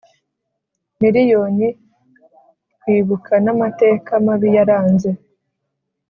[0.99, 1.67] Miliyoni,
[2.79, 5.11] twibuka n’amateka mabi yaranze